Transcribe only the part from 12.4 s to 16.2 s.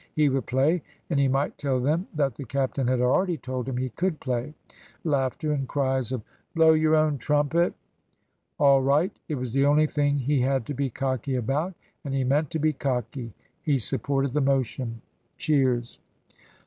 to be cocky. He supported the motion. (Cheers.)